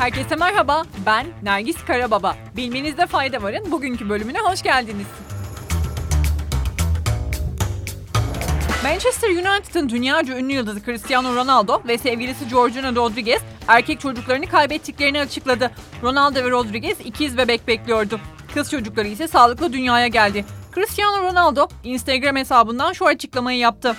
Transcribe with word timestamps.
Herkese 0.00 0.36
merhaba, 0.36 0.82
ben 1.06 1.26
Nergis 1.42 1.84
Karababa. 1.84 2.36
Bilmenizde 2.56 3.06
fayda 3.06 3.42
varın 3.42 3.72
bugünkü 3.72 4.08
bölümüne 4.08 4.38
hoş 4.38 4.62
geldiniz. 4.62 5.06
Manchester 8.82 9.28
United'ın 9.28 9.88
dünyaca 9.88 10.38
ünlü 10.38 10.52
yıldızı 10.52 10.84
Cristiano 10.84 11.34
Ronaldo 11.34 11.82
ve 11.88 11.98
sevgilisi 11.98 12.48
Georgina 12.48 12.94
Rodriguez 12.94 13.42
erkek 13.68 14.00
çocuklarını 14.00 14.46
kaybettiklerini 14.46 15.20
açıkladı. 15.20 15.70
Ronaldo 16.02 16.44
ve 16.44 16.50
Rodriguez 16.50 17.00
ikiz 17.04 17.38
bebek 17.38 17.68
bekliyordu. 17.68 18.20
Kız 18.54 18.70
çocukları 18.70 19.08
ise 19.08 19.28
sağlıklı 19.28 19.72
dünyaya 19.72 20.06
geldi. 20.06 20.44
Cristiano 20.74 21.22
Ronaldo 21.22 21.68
Instagram 21.84 22.36
hesabından 22.36 22.92
şu 22.92 23.06
açıklamayı 23.06 23.58
yaptı. 23.58 23.96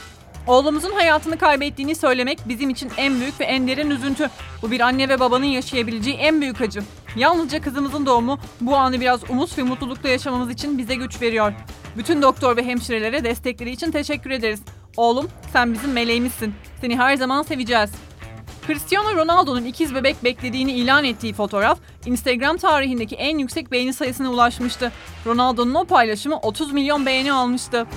Oğlumuzun 0.48 0.92
hayatını 0.92 1.38
kaybettiğini 1.38 1.96
söylemek 1.96 2.40
bizim 2.46 2.70
için 2.70 2.92
en 2.98 3.20
büyük 3.20 3.40
ve 3.40 3.46
en 3.46 3.68
derin 3.68 3.90
üzüntü. 3.90 4.30
Bu 4.62 4.72
bir 4.72 4.80
anne 4.80 5.10
ve 5.10 5.20
babanın 5.20 5.46
yaşayabileceği 5.46 6.16
en 6.16 6.42
büyük 6.42 6.62
acı. 6.62 6.84
Yalnızca 7.16 7.62
kızımızın 7.62 8.06
doğumu 8.06 8.40
bu 8.62 8.76
anı 8.76 9.02
biraz 9.02 9.30
umut 9.30 9.58
ve 9.58 9.64
mutlulukla 9.64 10.10
yaşamamız 10.10 10.50
için 10.50 10.78
bize 10.78 10.96
güç 10.96 11.22
veriyor. 11.22 11.54
Bütün 11.98 12.22
doktor 12.22 12.58
ve 12.58 12.66
hemşirelere 12.66 13.24
destekleri 13.24 13.72
için 13.72 13.92
teşekkür 13.92 14.30
ederiz. 14.30 14.62
Oğlum 14.98 15.28
sen 15.54 15.74
bizim 15.74 15.92
meleğimizsin. 15.92 16.54
Seni 16.82 16.98
her 16.98 17.16
zaman 17.16 17.44
seveceğiz. 17.44 17.92
Cristiano 18.68 19.16
Ronaldo'nun 19.16 19.66
ikiz 19.66 19.96
bebek 19.96 20.24
beklediğini 20.24 20.72
ilan 20.72 21.04
ettiği 21.04 21.34
fotoğraf 21.34 21.80
Instagram 22.06 22.58
tarihindeki 22.58 23.16
en 23.16 23.38
yüksek 23.38 23.72
beğeni 23.72 23.94
sayısına 23.94 24.30
ulaşmıştı. 24.30 24.92
Ronaldo'nun 25.26 25.74
o 25.74 25.86
paylaşımı 25.86 26.38
30 26.38 26.72
milyon 26.72 27.06
beğeni 27.06 27.34
almıştı. 27.34 27.88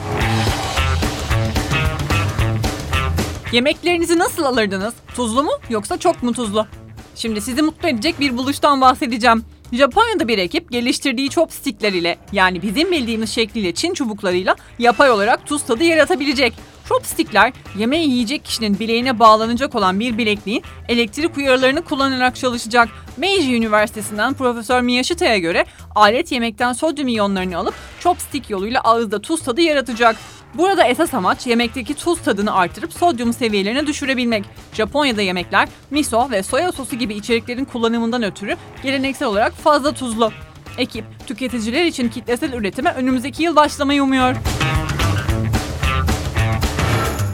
Yemeklerinizi 3.55 4.19
nasıl 4.19 4.43
alırdınız? 4.43 4.95
Tuzlu 5.17 5.43
mu 5.43 5.51
yoksa 5.71 5.99
çok 5.99 6.23
mu 6.23 6.33
tuzlu? 6.33 6.67
Şimdi 7.15 7.41
sizi 7.41 7.63
mutlu 7.63 7.89
edecek 7.89 8.21
bir 8.21 8.37
buluştan 8.37 8.81
bahsedeceğim. 8.81 9.45
Japonya'da 9.73 10.29
bir 10.29 10.39
ekip 10.39 10.71
geliştirdiği 10.71 11.31
chopstickler 11.31 11.93
ile 11.93 12.19
yani 12.33 12.63
bizim 12.63 12.91
bildiğimiz 12.91 13.31
şekliyle 13.31 13.75
Çin 13.75 13.95
çubuklarıyla 13.95 14.57
yapay 14.79 15.11
olarak 15.11 15.47
tuz 15.47 15.63
tadı 15.63 15.85
yaratabilecek. 15.85 16.53
Chopstickler 16.89 17.53
yemeği 17.79 18.11
yiyecek 18.11 18.45
kişinin 18.45 18.79
bileğine 18.79 19.19
bağlanacak 19.19 19.75
olan 19.75 20.01
bir 20.01 20.19
bilekliğin 20.19 20.63
elektrik 20.89 21.37
uyarılarını 21.37 21.83
kullanarak 21.83 22.37
çalışacak. 22.37 22.89
Meiji 23.17 23.57
Üniversitesi'nden 23.57 24.35
Profesör 24.35 24.81
Miyashita'ya 24.81 25.39
göre 25.39 25.67
alet 25.95 26.33
yemekten 26.33 26.73
sodyum 26.73 27.09
iyonlarını 27.09 27.59
alıp 27.59 27.75
chopstick 28.01 28.51
yoluyla 28.51 28.81
ağızda 28.81 29.23
tuz 29.23 29.43
tadı 29.43 29.61
yaratacak. 29.61 30.17
Burada 30.55 30.85
esas 30.85 31.15
amaç 31.15 31.47
yemekteki 31.47 31.95
tuz 31.95 32.23
tadını 32.23 32.55
artırıp 32.55 32.93
sodyum 32.93 33.33
seviyelerini 33.33 33.87
düşürebilmek. 33.87 34.45
Japonya'da 34.73 35.23
yemekler 35.23 35.69
miso 35.91 36.31
ve 36.31 36.43
soya 36.43 36.73
sosu 36.73 36.97
gibi 36.97 37.15
içeriklerin 37.15 37.65
kullanımından 37.65 38.23
ötürü 38.23 38.57
geleneksel 38.83 39.29
olarak 39.29 39.53
fazla 39.53 39.93
tuzlu. 39.93 40.33
Ekip, 40.79 41.05
tüketiciler 41.27 41.85
için 41.85 42.09
kitlesel 42.09 42.53
üretime 42.53 42.93
önümüzdeki 42.93 43.43
yıl 43.43 43.57
başlamayı 43.57 44.03
umuyor. 44.03 44.37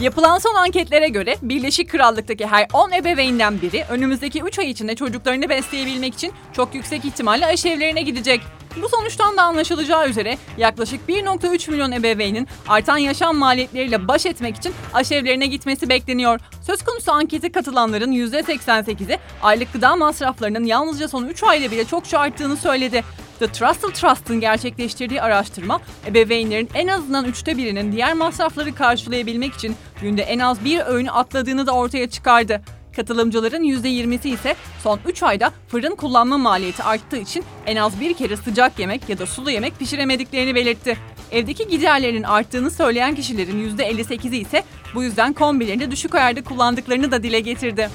Yapılan 0.01 0.39
son 0.39 0.55
anketlere 0.55 1.09
göre 1.09 1.37
Birleşik 1.43 1.91
Krallık'taki 1.91 2.47
her 2.47 2.67
10 2.73 2.91
ebeveynden 2.91 3.63
biri 3.63 3.85
önümüzdeki 3.91 4.43
3 4.43 4.59
ay 4.59 4.71
içinde 4.71 4.95
çocuklarını 4.95 5.49
besleyebilmek 5.49 6.15
için 6.15 6.33
çok 6.53 6.75
yüksek 6.75 7.05
ihtimalle 7.05 7.47
aşevlerine 7.47 8.03
gidecek. 8.03 8.41
Bu 8.83 8.89
sonuçtan 8.89 9.37
da 9.37 9.43
anlaşılacağı 9.43 10.09
üzere 10.09 10.39
yaklaşık 10.59 11.09
1.3 11.09 11.71
milyon 11.71 11.93
ebeveynin 11.93 12.49
artan 12.69 12.97
yaşam 12.97 13.37
maliyetleriyle 13.37 14.09
baş 14.09 14.27
etmek 14.27 14.57
için 14.57 14.73
aşevlerine 14.95 15.47
gitmesi 15.47 15.89
bekleniyor. 15.89 16.41
Söz 16.63 16.85
konusu 16.85 17.13
ankete 17.13 17.53
katılanların 17.53 18.13
%88'i 18.13 19.19
aylık 19.43 19.73
gıda 19.73 19.97
masraflarının 19.97 20.65
yalnızca 20.65 21.09
son 21.09 21.27
3 21.27 21.43
ayda 21.43 21.71
bile 21.71 21.85
çokça 21.85 22.19
arttığını 22.19 22.57
söyledi. 22.57 23.05
The 23.41 23.47
Trussell 23.47 23.91
Trust'ın 23.91 24.41
gerçekleştirdiği 24.41 25.23
araştırma, 25.23 25.81
ebeveynlerin 26.07 26.69
en 26.75 26.89
azından 26.89 27.25
üçte 27.25 27.57
birinin 27.57 27.93
diğer 27.93 28.15
masrafları 28.15 28.75
karşılayabilmek 28.75 29.55
için 29.55 29.77
günde 30.01 30.23
en 30.23 30.39
az 30.39 30.65
bir 30.65 30.81
öğünü 30.81 31.11
atladığını 31.11 31.67
da 31.67 31.73
ortaya 31.73 32.11
çıkardı. 32.11 32.63
Katılımcıların 32.97 33.65
%20'si 33.65 34.29
ise 34.29 34.57
son 34.83 35.01
3 35.07 35.23
ayda 35.23 35.53
fırın 35.69 35.95
kullanma 35.95 36.39
maliyeti 36.39 36.83
arttığı 36.83 37.17
için 37.17 37.45
en 37.67 37.77
az 37.77 38.01
bir 38.01 38.15
kere 38.15 38.37
sıcak 38.37 38.79
yemek 38.79 39.09
ya 39.09 39.19
da 39.19 39.27
sulu 39.27 39.51
yemek 39.51 39.79
pişiremediklerini 39.79 40.55
belirtti. 40.55 40.99
Evdeki 41.33 41.69
giderlerin 41.69 42.23
arttığını 42.23 42.71
söyleyen 42.71 43.15
kişilerin 43.15 43.77
%58'i 43.77 44.37
ise 44.37 44.63
bu 44.95 45.03
yüzden 45.03 45.33
kombilerini 45.33 45.91
düşük 45.91 46.15
ayarda 46.15 46.45
kullandıklarını 46.45 47.13
da 47.13 47.23
dile 47.23 47.41
getirdi. 47.41 47.91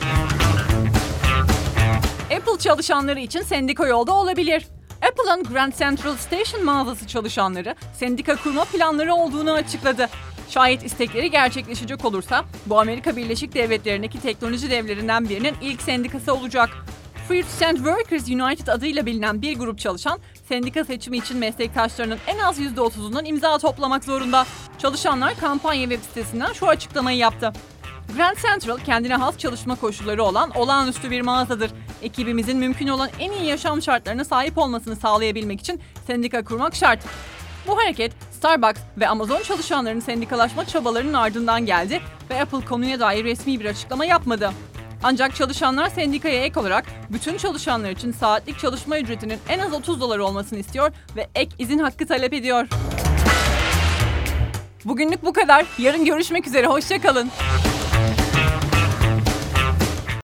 Apple 2.36 2.60
çalışanları 2.60 3.20
için 3.20 3.42
sendika 3.42 3.88
yolda 3.88 4.14
olabilir. 4.14 4.75
Apple'ın 5.08 5.44
Grand 5.44 5.74
Central 5.74 6.16
Station 6.16 6.66
mağazası 6.66 7.08
çalışanları 7.08 7.76
sendika 7.94 8.36
kurma 8.36 8.66
planları 8.66 9.14
olduğunu 9.14 9.52
açıkladı. 9.52 10.10
Şayet 10.50 10.84
istekleri 10.86 11.32
gerçekleşecek 11.32 12.06
olursa 12.06 12.46
bu 12.66 12.80
Amerika 12.80 13.16
Birleşik 13.16 13.54
Devletleri'ndeki 13.54 14.22
teknoloji 14.22 14.72
devlerinden 14.72 15.30
birinin 15.30 15.56
ilk 15.62 15.82
sendikası 15.82 16.34
olacak. 16.34 16.70
Fruits 17.28 17.62
and 17.62 17.78
Workers 17.78 18.28
United 18.28 18.68
adıyla 18.68 19.06
bilinen 19.06 19.42
bir 19.42 19.58
grup 19.60 19.80
çalışan 19.80 20.20
sendika 20.48 20.86
seçimi 20.86 21.18
için 21.18 21.38
meslektaşlarının 21.38 22.18
en 22.28 22.40
az 22.40 22.60
%30'undan 22.60 23.28
imza 23.28 23.58
toplamak 23.58 24.04
zorunda. 24.04 24.46
Çalışanlar 24.78 25.40
kampanya 25.40 25.90
web 25.90 26.04
sitesinden 26.04 26.54
şu 26.54 26.68
açıklamayı 26.68 27.18
yaptı. 27.18 27.54
Grand 28.18 28.38
Central 28.38 28.78
kendine 28.78 29.16
has 29.16 29.38
çalışma 29.38 29.76
koşulları 29.76 30.24
olan 30.24 30.52
olağanüstü 30.56 31.12
bir 31.12 31.22
mağazadır. 31.22 31.72
Ekibimizin 32.02 32.58
mümkün 32.58 32.88
olan 32.88 33.10
en 33.20 33.32
iyi 33.32 33.46
yaşam 33.46 33.82
şartlarına 33.82 34.24
sahip 34.24 34.58
olmasını 34.58 34.96
sağlayabilmek 34.96 35.60
için 35.60 35.82
sendika 36.08 36.44
kurmak 36.44 36.76
şart. 36.76 37.00
Bu 37.68 37.78
hareket 37.78 38.12
Starbucks 38.32 38.82
ve 38.98 39.08
Amazon 39.08 39.42
çalışanlarının 39.42 40.00
sendikalaşma 40.00 40.66
çabalarının 40.66 41.14
ardından 41.14 41.66
geldi 41.66 42.02
ve 42.30 42.42
Apple 42.42 42.66
konuya 42.66 43.00
dair 43.00 43.24
resmi 43.24 43.60
bir 43.60 43.66
açıklama 43.66 44.06
yapmadı. 44.06 44.52
Ancak 45.04 45.36
çalışanlar 45.36 45.90
sendikaya 45.90 46.44
ek 46.44 46.60
olarak 46.60 46.86
bütün 47.10 47.38
çalışanlar 47.38 47.90
için 47.90 48.12
saatlik 48.12 48.60
çalışma 48.60 49.00
ücretinin 49.00 49.40
en 49.50 49.60
az 49.60 49.74
30 49.74 50.02
dolar 50.02 50.20
olmasını 50.20 50.60
istiyor 50.60 50.92
ve 51.16 51.28
ek 51.36 51.56
izin 51.60 51.80
hakkı 51.80 52.08
talep 52.08 52.34
ediyor. 52.34 52.68
Bugünlük 54.86 55.24
bu 55.24 55.34
kadar. 55.34 55.66
Yarın 55.78 56.06
görüşmek 56.06 56.48
üzere. 56.48 56.68
Hoşçakalın. 56.68 57.30